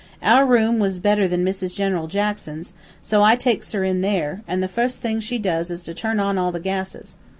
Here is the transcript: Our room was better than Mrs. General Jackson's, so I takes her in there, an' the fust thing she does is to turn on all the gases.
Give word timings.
Our 0.23 0.47
room 0.47 0.79
was 0.79 0.97
better 0.97 1.27
than 1.27 1.45
Mrs. 1.45 1.75
General 1.75 2.07
Jackson's, 2.07 2.73
so 3.03 3.21
I 3.21 3.35
takes 3.35 3.71
her 3.73 3.83
in 3.83 4.01
there, 4.01 4.41
an' 4.47 4.61
the 4.61 4.67
fust 4.67 4.99
thing 4.99 5.19
she 5.19 5.37
does 5.37 5.69
is 5.69 5.83
to 5.83 5.93
turn 5.93 6.19
on 6.19 6.39
all 6.39 6.51
the 6.51 6.59
gases. 6.59 7.17